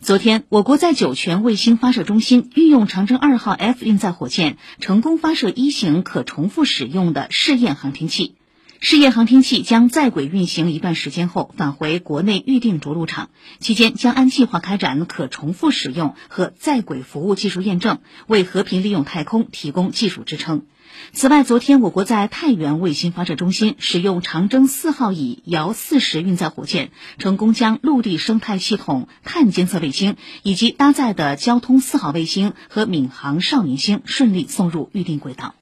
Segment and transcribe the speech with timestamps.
[0.00, 8.34] 昨天，我国在酒泉卫星发射中心运用长征二号 F 运载火箭，成功发射一型可重复使用的试验航天器。
[8.86, 20.66] 试验航天器将在轨运行一段时间后返回国内预定着陆场，期间将按计划开展可重复使用和在轨服务技术验证，为和平利用太空提供技术支撑。
[21.14, 35.54] 此外，昨天我国在太原卫星发射中心使用长征四号乙遥四十运载火箭，成功将陆地生态系统碳监测卫星以及搭载的交通四号卫星和闵行少年星顺利送入预定轨道。